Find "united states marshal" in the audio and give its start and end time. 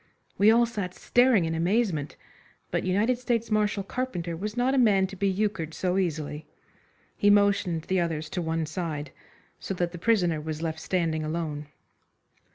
2.83-3.83